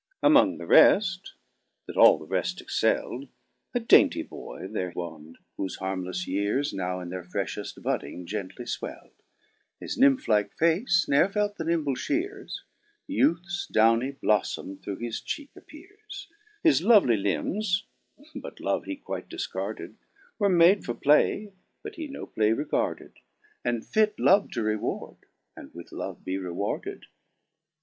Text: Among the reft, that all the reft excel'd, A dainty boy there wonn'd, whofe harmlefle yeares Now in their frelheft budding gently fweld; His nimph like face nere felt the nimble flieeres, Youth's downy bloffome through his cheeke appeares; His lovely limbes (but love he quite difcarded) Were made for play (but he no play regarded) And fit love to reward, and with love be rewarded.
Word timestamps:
Among 0.23 0.57
the 0.57 0.65
reft, 0.65 1.33
that 1.85 1.95
all 1.95 2.17
the 2.17 2.25
reft 2.25 2.59
excel'd, 2.59 3.29
A 3.75 3.79
dainty 3.79 4.23
boy 4.23 4.67
there 4.67 4.91
wonn'd, 4.95 5.37
whofe 5.59 5.77
harmlefle 5.77 6.25
yeares 6.25 6.73
Now 6.73 6.99
in 7.01 7.09
their 7.11 7.21
frelheft 7.23 7.79
budding 7.83 8.25
gently 8.25 8.65
fweld; 8.65 9.11
His 9.79 9.99
nimph 9.99 10.27
like 10.27 10.53
face 10.57 11.05
nere 11.07 11.29
felt 11.29 11.57
the 11.57 11.65
nimble 11.65 11.93
flieeres, 11.93 12.61
Youth's 13.05 13.67
downy 13.71 14.13
bloffome 14.13 14.81
through 14.81 14.95
his 14.95 15.21
cheeke 15.21 15.53
appeares; 15.55 16.25
His 16.63 16.81
lovely 16.81 17.15
limbes 17.17 17.85
(but 18.33 18.59
love 18.59 18.85
he 18.85 18.95
quite 18.95 19.29
difcarded) 19.29 19.97
Were 20.39 20.49
made 20.49 20.83
for 20.83 20.95
play 20.95 21.53
(but 21.83 21.93
he 21.97 22.07
no 22.07 22.25
play 22.25 22.53
regarded) 22.53 23.19
And 23.63 23.85
fit 23.85 24.19
love 24.19 24.49
to 24.53 24.63
reward, 24.63 25.17
and 25.55 25.71
with 25.75 25.91
love 25.91 26.25
be 26.25 26.39
rewarded. 26.39 27.05